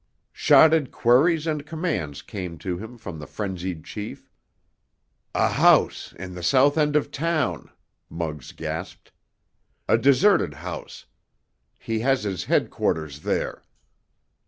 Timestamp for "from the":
2.97-3.27